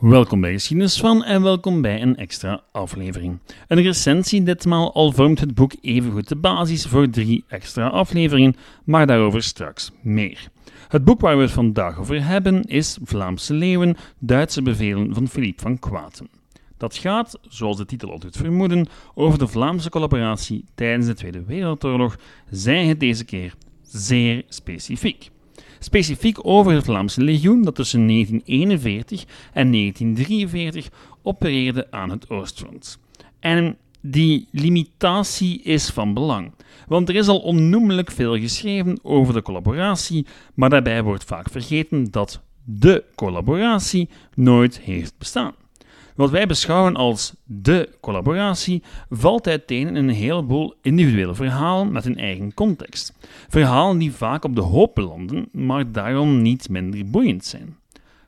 Welkom 0.00 0.40
bij 0.40 0.52
Geschiedenis 0.52 1.00
van 1.00 1.24
en 1.24 1.42
welkom 1.42 1.82
bij 1.82 2.02
een 2.02 2.16
extra 2.16 2.62
aflevering. 2.72 3.38
Een 3.68 3.82
recensie 3.82 4.42
ditmaal 4.42 4.94
al 4.94 5.12
vormt 5.12 5.40
het 5.40 5.54
boek 5.54 5.72
evengoed 5.80 6.28
de 6.28 6.36
basis 6.36 6.86
voor 6.86 7.10
drie 7.10 7.44
extra 7.48 7.88
afleveringen, 7.88 8.56
maar 8.84 9.06
daarover 9.06 9.42
straks 9.42 9.90
meer. 10.02 10.48
Het 10.88 11.04
boek 11.04 11.20
waar 11.20 11.36
we 11.36 11.42
het 11.42 11.50
vandaag 11.50 11.98
over 11.98 12.24
hebben 12.24 12.62
is 12.62 12.98
Vlaamse 13.04 13.54
Leeuwen, 13.54 13.96
Duitse 14.18 14.62
bevelen 14.62 15.14
van 15.14 15.28
Philippe 15.28 15.62
van 15.62 15.78
Quaten. 15.78 16.28
Dat 16.76 16.96
gaat, 16.96 17.38
zoals 17.48 17.76
de 17.76 17.86
titel 17.86 18.10
al 18.10 18.18
doet 18.18 18.36
vermoeden, 18.36 18.86
over 19.14 19.38
de 19.38 19.48
Vlaamse 19.48 19.90
collaboratie 19.90 20.64
tijdens 20.74 21.06
de 21.06 21.14
Tweede 21.14 21.44
Wereldoorlog, 21.44 22.16
zij 22.50 22.84
het 22.84 23.00
deze 23.00 23.24
keer 23.24 23.54
zeer 23.82 24.44
specifiek 24.48 25.30
specifiek 25.84 26.46
over 26.46 26.72
het 26.72 26.84
Vlaamse 26.84 27.22
legioen 27.22 27.62
dat 27.62 27.74
tussen 27.74 28.06
1941 28.06 29.24
en 29.52 29.72
1943 29.72 30.88
opereerde 31.22 31.86
aan 31.90 32.10
het 32.10 32.30
Oostfront. 32.30 32.98
En 33.40 33.76
die 34.00 34.48
limitatie 34.50 35.62
is 35.62 35.90
van 35.90 36.14
belang, 36.14 36.52
want 36.88 37.08
er 37.08 37.14
is 37.14 37.28
al 37.28 37.38
onnoemelijk 37.38 38.10
veel 38.10 38.38
geschreven 38.38 38.98
over 39.02 39.34
de 39.34 39.42
collaboratie, 39.42 40.26
maar 40.54 40.70
daarbij 40.70 41.02
wordt 41.02 41.24
vaak 41.24 41.50
vergeten 41.50 42.10
dat 42.10 42.42
de 42.64 43.04
collaboratie 43.14 44.08
nooit 44.34 44.80
heeft 44.80 45.14
bestaan. 45.18 45.54
Wat 46.14 46.30
wij 46.30 46.46
beschouwen 46.46 46.96
als 46.96 47.34
de 47.44 47.88
collaboratie 48.00 48.82
valt 49.10 49.46
uiteen 49.46 49.88
in 49.88 49.94
een 49.94 50.08
heleboel 50.08 50.74
individuele 50.82 51.34
verhalen 51.34 51.92
met 51.92 52.04
een 52.04 52.18
eigen 52.18 52.54
context. 52.54 53.12
Verhalen 53.48 53.98
die 53.98 54.12
vaak 54.12 54.44
op 54.44 54.54
de 54.54 54.60
hoop 54.60 54.94
belanden, 54.94 55.48
maar 55.52 55.92
daarom 55.92 56.42
niet 56.42 56.68
minder 56.68 57.10
boeiend 57.10 57.44
zijn. 57.44 57.78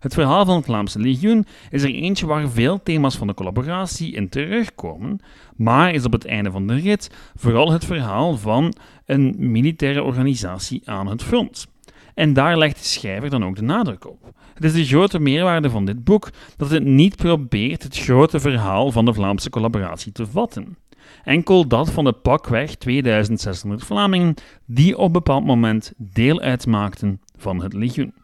Het 0.03 0.15
verhaal 0.15 0.45
van 0.45 0.57
het 0.57 0.65
Vlaamse 0.65 0.99
legioen 0.99 1.47
is 1.71 1.83
er 1.83 1.95
eentje 1.95 2.27
waar 2.27 2.51
veel 2.51 2.83
thema's 2.83 3.17
van 3.17 3.27
de 3.27 3.35
collaboratie 3.35 4.13
in 4.13 4.29
terugkomen, 4.29 5.21
maar 5.57 5.95
is 5.95 6.05
op 6.05 6.13
het 6.13 6.25
einde 6.25 6.51
van 6.51 6.67
de 6.67 6.75
rit 6.75 7.11
vooral 7.35 7.73
het 7.73 7.85
verhaal 7.85 8.37
van 8.37 8.75
een 9.07 9.35
militaire 9.39 10.03
organisatie 10.03 10.83
aan 10.85 11.07
het 11.07 11.23
front. 11.23 11.67
En 12.15 12.33
daar 12.33 12.59
legt 12.59 12.79
de 12.79 12.85
schrijver 12.85 13.31
dan 13.31 13.45
ook 13.45 13.57
de 13.57 13.63
nadruk 13.63 14.09
op. 14.09 14.33
Het 14.55 14.65
is 14.65 14.73
de 14.73 14.85
grote 14.85 15.19
meerwaarde 15.19 15.71
van 15.71 15.85
dit 15.85 16.05
boek 16.05 16.31
dat 16.57 16.71
het 16.71 16.85
niet 16.85 17.17
probeert 17.17 17.83
het 17.83 17.99
grote 17.99 18.41
verhaal 18.41 18.91
van 18.91 19.05
de 19.05 19.15
Vlaamse 19.15 19.51
collaboratie 19.51 20.13
te 20.13 20.27
vatten. 20.27 20.77
Enkel 21.25 21.67
dat 21.67 21.91
van 21.91 22.05
de 22.05 22.13
pakweg 22.13 22.75
2600 22.75 23.85
Vlamingen 23.85 24.35
die 24.67 24.99
op 24.99 25.13
bepaald 25.13 25.45
moment 25.45 25.93
deel 25.97 26.41
uitmaakten 26.41 27.21
van 27.37 27.63
het 27.63 27.73
legioen. 27.73 28.15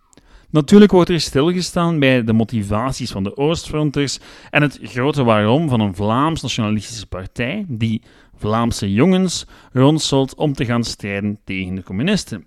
Natuurlijk 0.51 0.91
wordt 0.91 1.11
er 1.11 1.21
stilgestaan 1.21 1.99
bij 1.99 2.25
de 2.25 2.33
motivaties 2.33 3.11
van 3.11 3.23
de 3.23 3.37
Oostfronters 3.37 4.19
en 4.51 4.63
het 4.63 4.79
grote 4.83 5.25
waarom 5.25 5.69
van 5.69 5.81
een 5.81 5.95
Vlaams 5.95 6.43
nationalistische 6.43 7.07
partij 7.07 7.65
die 7.69 8.03
Vlaamse 8.37 8.93
jongens 8.93 9.47
rondselt 9.73 10.35
om 10.35 10.53
te 10.53 10.65
gaan 10.65 10.85
strijden 10.85 11.39
tegen 11.45 11.75
de 11.75 11.83
communisten. 11.83 12.45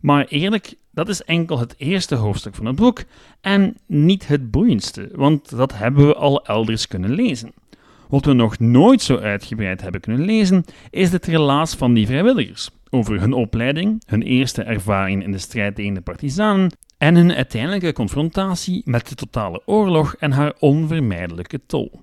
Maar 0.00 0.24
eerlijk, 0.24 0.74
dat 0.94 1.08
is 1.08 1.22
enkel 1.22 1.58
het 1.58 1.74
eerste 1.78 2.14
hoofdstuk 2.14 2.54
van 2.54 2.66
het 2.66 2.76
boek 2.76 3.02
en 3.40 3.76
niet 3.86 4.26
het 4.26 4.50
boeiendste, 4.50 5.08
want 5.12 5.56
dat 5.56 5.76
hebben 5.76 6.06
we 6.06 6.14
al 6.14 6.44
elders 6.46 6.86
kunnen 6.86 7.10
lezen. 7.10 7.52
Wat 8.08 8.24
we 8.24 8.32
nog 8.32 8.58
nooit 8.58 9.02
zo 9.02 9.18
uitgebreid 9.18 9.80
hebben 9.80 10.00
kunnen 10.00 10.24
lezen, 10.24 10.64
is 10.90 11.12
het 11.12 11.26
relaas 11.26 11.74
van 11.74 11.94
die 11.94 12.06
vrijwilligers 12.06 12.70
over 12.90 13.20
hun 13.20 13.32
opleiding, 13.32 14.02
hun 14.06 14.22
eerste 14.22 14.62
ervaringen 14.62 15.24
in 15.24 15.32
de 15.32 15.38
strijd 15.38 15.74
tegen 15.74 15.94
de 15.94 16.00
partizanen 16.00 16.70
en 16.98 17.14
hun 17.14 17.32
uiteindelijke 17.32 17.92
confrontatie 17.92 18.82
met 18.84 19.08
de 19.08 19.14
totale 19.14 19.62
oorlog 19.66 20.14
en 20.14 20.32
haar 20.32 20.54
onvermijdelijke 20.58 21.60
tol. 21.66 22.02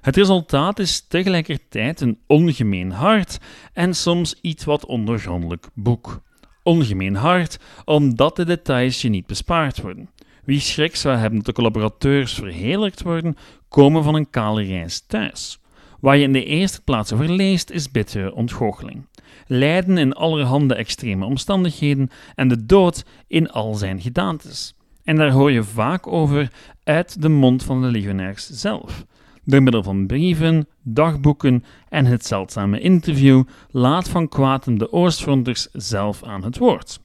Het 0.00 0.16
resultaat 0.16 0.78
is 0.78 1.00
tegelijkertijd 1.08 2.00
een 2.00 2.18
ongemeen 2.26 2.90
hard 2.90 3.38
en 3.72 3.94
soms 3.94 4.38
iets 4.40 4.64
wat 4.64 4.86
ondergrondelijk 4.86 5.66
boek 5.74 6.22
ongemeen 6.66 7.14
hard, 7.14 7.58
omdat 7.84 8.36
de 8.36 8.44
details 8.44 9.02
je 9.02 9.08
niet 9.08 9.26
bespaard 9.26 9.80
worden. 9.80 10.10
Wie 10.44 10.60
schrik 10.60 10.96
zou 10.96 11.16
hebben 11.16 11.36
dat 11.36 11.46
de 11.46 11.52
collaborateurs 11.52 12.34
verheerlijkt 12.34 13.02
worden, 13.02 13.36
komen 13.68 14.02
van 14.02 14.14
een 14.14 14.30
kale 14.30 14.62
reis 14.62 15.04
thuis. 15.06 15.58
Waar 16.00 16.16
je 16.16 16.22
in 16.22 16.32
de 16.32 16.44
eerste 16.44 16.80
plaats 16.80 17.12
over 17.12 17.30
leest, 17.30 17.70
is 17.70 17.90
bittere 17.90 18.34
ontgoocheling. 18.34 19.06
Lijden 19.46 19.98
in 19.98 20.14
allerhande 20.14 20.74
extreme 20.74 21.24
omstandigheden 21.24 22.10
en 22.34 22.48
de 22.48 22.66
dood 22.66 23.04
in 23.26 23.50
al 23.50 23.74
zijn 23.74 24.00
gedaantes. 24.00 24.74
En 25.04 25.16
daar 25.16 25.30
hoor 25.30 25.52
je 25.52 25.64
vaak 25.64 26.06
over 26.06 26.52
uit 26.84 27.22
de 27.22 27.28
mond 27.28 27.62
van 27.62 27.82
de 27.82 27.88
legionairs 27.88 28.50
zelf. 28.50 29.04
Door 29.48 29.62
middel 29.62 29.82
van 29.82 30.06
brieven, 30.06 30.68
dagboeken 30.82 31.64
en 31.88 32.06
het 32.06 32.26
zeldzame 32.26 32.80
interview 32.80 33.42
laat 33.70 34.08
Van 34.08 34.28
Kwaten 34.28 34.78
de 34.78 34.92
Oostfronters 34.92 35.68
zelf 35.72 36.22
aan 36.22 36.44
het 36.44 36.58
woord. 36.58 37.00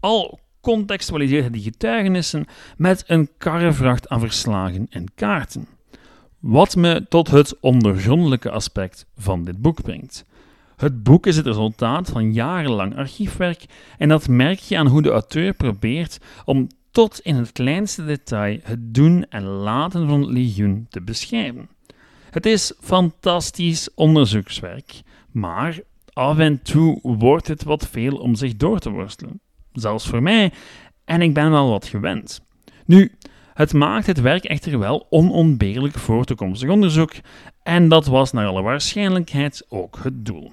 Al 0.00 0.40
contextualiseert 0.60 1.42
hij 1.42 1.50
die 1.50 1.62
getuigenissen 1.62 2.46
met 2.76 3.04
een 3.06 3.28
karrevracht 3.38 4.08
aan 4.08 4.20
verslagen 4.20 4.86
en 4.90 5.14
kaarten. 5.14 5.66
Wat 6.40 6.76
me 6.76 7.06
tot 7.08 7.30
het 7.30 7.60
ondergrondelijke 7.60 8.50
aspect 8.50 9.06
van 9.16 9.44
dit 9.44 9.60
boek 9.60 9.82
brengt. 9.82 10.24
Het 10.76 11.02
boek 11.02 11.26
is 11.26 11.36
het 11.36 11.46
resultaat 11.46 12.10
van 12.10 12.32
jarenlang 12.32 12.96
archiefwerk 12.96 13.64
en 13.98 14.08
dat 14.08 14.28
merk 14.28 14.58
je 14.58 14.78
aan 14.78 14.86
hoe 14.86 15.02
de 15.02 15.10
auteur 15.10 15.52
probeert 15.52 16.18
om 16.44 16.66
tot 16.90 17.20
in 17.20 17.34
het 17.34 17.52
kleinste 17.52 18.04
detail 18.04 18.58
het 18.62 18.94
doen 18.94 19.26
en 19.28 19.44
laten 19.44 20.08
van 20.08 20.20
het 20.20 20.30
legioen 20.30 20.86
te 20.88 21.02
beschrijven. 21.02 21.68
Het 22.34 22.46
is 22.46 22.72
fantastisch 22.80 23.94
onderzoekswerk, 23.94 25.02
maar 25.30 25.78
af 26.12 26.38
en 26.38 26.62
toe 26.62 26.98
wordt 27.02 27.48
het 27.48 27.62
wat 27.62 27.88
veel 27.88 28.16
om 28.16 28.34
zich 28.34 28.56
door 28.56 28.78
te 28.78 28.90
worstelen. 28.90 29.40
Zelfs 29.72 30.06
voor 30.06 30.22
mij, 30.22 30.52
en 31.04 31.22
ik 31.22 31.34
ben 31.34 31.50
wel 31.50 31.70
wat 31.70 31.86
gewend. 31.86 32.40
Nu, 32.86 33.12
het 33.52 33.72
maakt 33.72 34.06
het 34.06 34.20
werk 34.20 34.44
echter 34.44 34.78
wel 34.78 35.06
onontbeerlijk 35.10 35.94
voor 35.94 36.24
toekomstig 36.24 36.70
onderzoek, 36.70 37.12
en 37.62 37.88
dat 37.88 38.06
was 38.06 38.32
naar 38.32 38.46
alle 38.46 38.62
waarschijnlijkheid 38.62 39.66
ook 39.68 39.98
het 40.02 40.26
doel. 40.26 40.52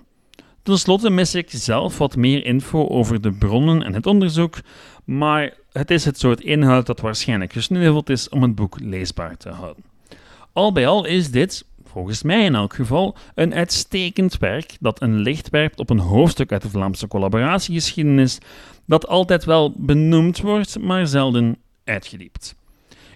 Ten 0.63 0.77
slotte 0.77 1.09
mis 1.09 1.35
ik 1.35 1.49
zelf 1.49 1.97
wat 1.97 2.15
meer 2.15 2.45
info 2.45 2.87
over 2.87 3.21
de 3.21 3.31
bronnen 3.31 3.83
en 3.83 3.93
het 3.93 4.05
onderzoek, 4.05 4.59
maar 5.05 5.53
het 5.71 5.91
is 5.91 6.05
het 6.05 6.19
soort 6.19 6.41
inhoud 6.41 6.85
dat 6.85 6.99
waarschijnlijk 6.99 7.53
gesneuveld 7.53 8.09
is 8.09 8.29
om 8.29 8.41
het 8.41 8.55
boek 8.55 8.79
leesbaar 8.79 9.37
te 9.37 9.49
houden. 9.49 9.83
Al 10.53 10.71
bij 10.71 10.87
al 10.87 11.05
is 11.05 11.31
dit, 11.31 11.65
volgens 11.91 12.23
mij 12.23 12.45
in 12.45 12.55
elk 12.55 12.73
geval, 12.73 13.15
een 13.35 13.53
uitstekend 13.53 14.37
werk 14.37 14.77
dat 14.79 15.01
een 15.01 15.19
licht 15.19 15.49
werpt 15.49 15.79
op 15.79 15.89
een 15.89 15.99
hoofdstuk 15.99 16.51
uit 16.51 16.61
de 16.61 16.69
Vlaamse 16.69 17.07
collaboratiegeschiedenis 17.07 18.37
dat 18.85 19.07
altijd 19.07 19.45
wel 19.45 19.73
benoemd 19.77 20.41
wordt, 20.41 20.79
maar 20.79 21.07
zelden 21.07 21.57
uitgediept. 21.83 22.55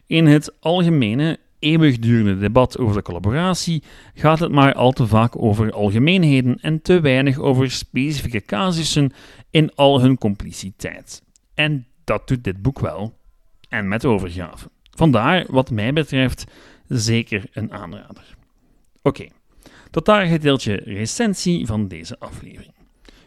In 0.08 0.26
het 0.26 0.54
algemene, 0.60 1.40
eeuwigdurende 1.60 2.38
debat 2.38 2.78
over 2.78 2.96
de 2.96 3.02
collaboratie 3.02 3.84
gaat 4.14 4.40
het 4.40 4.52
maar 4.52 4.74
al 4.74 4.92
te 4.92 5.08
vaak 5.08 5.42
over 5.42 5.72
algemeenheden 5.72 6.58
en 6.62 6.82
te 6.82 7.00
weinig 7.00 7.40
over 7.40 7.72
specifieke 7.72 8.42
casussen 8.42 9.12
in 9.50 9.76
al 9.76 10.02
hun 10.02 10.18
compliciteit. 10.18 11.22
En 11.54 11.86
dat 12.04 12.28
doet 12.28 12.44
dit 12.44 12.62
boek 12.62 12.80
wel, 12.80 13.14
en 13.70 13.88
met 13.88 14.06
overgave. 14.06 14.70
Vandaar, 14.90 15.46
wat 15.48 15.72
mij 15.72 15.94
betreft, 15.94 16.46
zeker 16.88 17.44
een 17.52 17.74
aanrader. 17.74 18.36
Oké, 19.06 19.28
tot 19.92 20.06
daar 20.06 20.28
het 20.28 20.42
deeltje 20.42 20.76
recensie 20.76 21.66
van 21.66 21.88
deze 21.88 22.20
aflevering. 22.20 22.74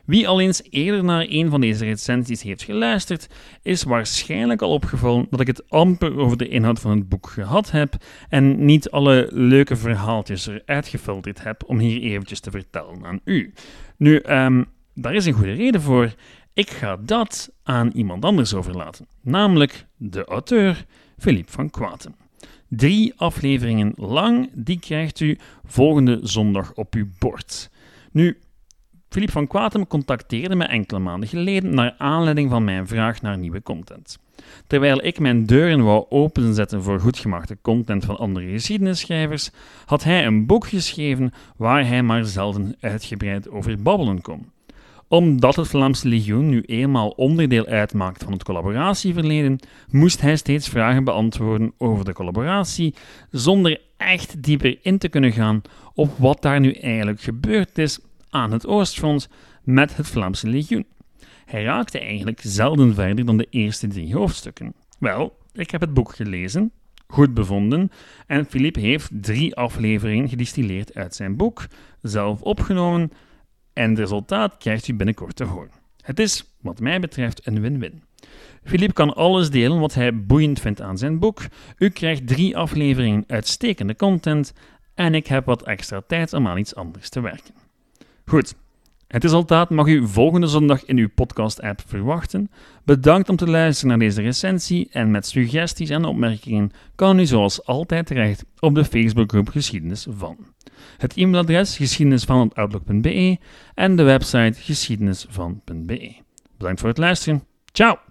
Wie 0.05 0.29
al 0.29 0.41
eens 0.41 0.63
eerder 0.71 1.05
naar 1.05 1.27
een 1.29 1.51
van 1.51 1.61
deze 1.61 1.85
recensies 1.85 2.43
heeft 2.43 2.63
geluisterd, 2.63 3.29
is 3.63 3.83
waarschijnlijk 3.83 4.63
al 4.63 4.73
opgevallen 4.73 5.27
dat 5.31 5.41
ik 5.41 5.47
het 5.47 5.71
amper 5.71 6.19
over 6.19 6.37
de 6.37 6.49
inhoud 6.49 6.81
van 6.81 6.91
het 6.91 7.09
boek 7.09 7.27
gehad 7.29 7.71
heb 7.71 7.95
en 8.29 8.65
niet 8.65 8.91
alle 8.91 9.29
leuke 9.31 9.77
verhaaltjes 9.77 10.47
eruit 10.47 10.89
gefilterd 10.89 11.43
heb 11.43 11.63
om 11.67 11.79
hier 11.79 12.01
eventjes 12.01 12.41
te 12.41 12.51
vertellen 12.51 13.05
aan 13.05 13.21
u. 13.25 13.53
Nu, 13.97 14.23
um, 14.27 14.67
daar 14.95 15.15
is 15.15 15.27
een 15.27 15.33
goede 15.33 15.53
reden 15.53 15.81
voor. 15.81 16.15
Ik 16.53 16.71
ga 16.71 16.97
dat 16.97 17.53
aan 17.63 17.91
iemand 17.95 18.25
anders 18.25 18.55
overlaten, 18.55 19.07
namelijk 19.23 19.87
de 19.97 20.25
auteur 20.25 20.85
Philippe 21.19 21.53
van 21.53 21.71
Kwaten. 21.71 22.28
Drie 22.69 23.13
afleveringen 23.17 23.93
lang, 23.97 24.51
die 24.55 24.79
krijgt 24.79 25.21
u 25.21 25.39
volgende 25.65 26.19
zondag 26.23 26.75
op 26.75 26.95
uw 26.95 27.07
bord. 27.19 27.71
Nu, 28.13 28.39
Philippe 29.09 29.33
van 29.33 29.47
Quatem 29.47 29.87
contacteerde 29.87 30.55
me 30.55 30.65
enkele 30.65 31.01
maanden 31.01 31.29
geleden 31.29 31.75
naar 31.75 31.95
aanleiding 31.99 32.51
van 32.51 32.65
mijn 32.65 32.87
vraag 32.87 33.23
naar 33.23 33.39
nieuwe 33.39 33.63
content. 33.63 34.19
Terwijl 34.67 35.05
ik 35.05 35.19
mijn 35.19 35.47
deuren 35.47 35.85
wou 35.85 36.07
openzetten 36.09 36.83
voor 36.83 37.01
goedgemaakte 37.01 37.59
content 37.63 38.05
van 38.05 38.19
andere 38.19 38.51
geschiedenisschrijvers, 38.51 39.51
had 39.85 40.05
hij 40.05 40.27
een 40.27 40.47
boek 40.47 40.67
geschreven 40.67 41.33
waar 41.57 41.87
hij 41.87 42.03
maar 42.03 42.25
zelden 42.25 42.77
uitgebreid 42.81 43.51
over 43.51 43.83
babbelen 43.83 44.21
kon. 44.21 44.47
Omdat 45.09 45.57
het 45.57 45.69
Vlaamse 45.69 46.09
Legioen 46.09 46.49
nu 46.49 46.61
eenmaal 46.61 47.09
onderdeel 47.09 47.67
uitmaakt 47.67 48.25
van 48.25 48.33
het 48.33 48.45
collaboratieverleden, 48.45 49.59
moest 49.91 50.21
hij 50.21 50.37
steeds 50.37 50.69
vragen 50.69 51.05
beantwoorden 51.05 51.73
over 51.79 52.05
de 52.05 52.13
collaboratie, 52.13 52.95
zonder 53.31 53.81
echt 53.97 54.43
dieper 54.43 54.79
in 54.83 54.99
te 54.99 55.09
kunnen 55.09 55.33
gaan 55.33 55.63
op 55.95 56.19
wat 56.19 56.43
daar 56.43 56.61
nu 56.61 56.73
eigenlijk 56.73 57.21
gebeurd 57.21 57.79
is 57.79 57.99
aan 58.31 58.53
het 58.53 58.67
Oostfront 58.67 59.29
met 59.63 59.97
het 59.97 60.07
Vlaamse 60.07 60.49
Legioen. 60.49 60.87
Hij 61.45 61.63
raakte 61.63 61.99
eigenlijk 61.99 62.41
zelden 62.43 62.95
verder 62.95 63.25
dan 63.25 63.37
de 63.37 63.47
eerste 63.51 63.87
drie 63.87 64.15
hoofdstukken. 64.15 64.75
Wel, 64.99 65.37
ik 65.53 65.71
heb 65.71 65.81
het 65.81 65.95
boek 65.95 66.15
gelezen, 66.15 66.73
goed 67.07 67.35
bevonden, 67.35 67.91
en 68.27 68.47
Philippe 68.47 68.81
heeft 68.81 69.11
drie 69.13 69.57
afleveringen 69.57 70.29
gedistilleerd 70.29 70.95
uit 70.95 71.15
zijn 71.15 71.37
boek, 71.37 71.67
zelf 72.03 72.43
opgenomen, 72.43 73.13
en 73.79 73.91
het 73.91 73.99
resultaat 73.99 74.57
krijgt 74.57 74.89
u 74.89 74.95
binnenkort 74.95 75.37
te 75.37 75.45
horen. 75.45 75.71
Het 76.03 76.19
is, 76.19 76.45
wat 76.61 76.81
mij 76.81 77.01
betreft, 77.01 77.47
een 77.47 77.61
win-win. 77.61 78.03
Philippe 78.65 78.95
kan 78.95 79.15
alles 79.15 79.51
delen 79.51 79.81
wat 79.81 79.95
hij 79.95 80.25
boeiend 80.25 80.61
vindt 80.61 80.81
aan 80.81 80.99
zijn 80.99 81.19
boek. 81.19 81.43
U 81.79 81.89
krijgt 81.89 82.27
drie 82.27 82.57
afleveringen 82.57 83.25
uitstekende 83.27 83.97
content 83.97 84.53
en 84.95 85.15
ik 85.15 85.27
heb 85.27 85.45
wat 85.45 85.63
extra 85.63 86.03
tijd 86.07 86.33
om 86.33 86.47
aan 86.47 86.59
iets 86.59 86.75
anders 86.75 87.09
te 87.09 87.21
werken. 87.21 87.55
Goed, 88.25 88.55
het 89.07 89.23
resultaat 89.23 89.71
mag 89.71 89.87
u 89.87 90.09
volgende 90.09 90.47
zondag 90.47 90.85
in 90.85 90.99
uw 90.99 91.09
podcast-app 91.15 91.83
verwachten. 91.87 92.51
Bedankt 92.85 93.29
om 93.29 93.37
te 93.37 93.47
luisteren 93.47 93.91
naar 93.91 94.09
deze 94.09 94.23
recensie 94.23 94.89
en 94.91 95.11
met 95.11 95.27
suggesties 95.27 95.91
en 95.91 96.05
opmerkingen 96.05 96.71
kan 96.95 97.19
u 97.19 97.27
zoals 97.27 97.67
altijd 97.67 98.07
terecht 98.07 98.45
op 98.61 98.75
de 98.75 98.85
Facebookgroep 98.85 99.49
Geschiedenis 99.49 100.07
van. 100.11 100.37
Het 100.97 101.17
e-mailadres 101.17 101.77
geschiedenisvan.outlook.be 101.77 103.39
en 103.75 103.97
de 103.97 104.03
website 104.03 104.61
geschiedenisvan.be. 104.61 106.15
Bedankt 106.59 106.81
voor 106.81 106.89
het 106.89 106.99
luisteren. 106.99 107.45
Ciao! 107.73 108.08